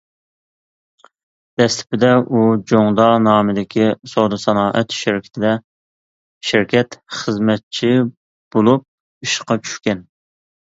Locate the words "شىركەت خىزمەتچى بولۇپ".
6.53-8.91